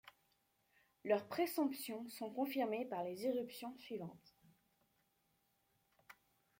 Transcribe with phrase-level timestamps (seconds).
[1.03, 4.35] Leurs présomptions sont confirmées par les éruptions suivantes.